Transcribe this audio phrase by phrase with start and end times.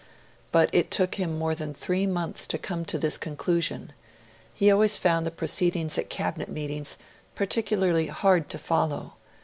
[0.51, 3.93] But it took him more than three months to come to this conclusion.
[4.51, 6.97] He always found the proceedings at Cabinet meetings
[7.35, 9.13] particularly hard to follow.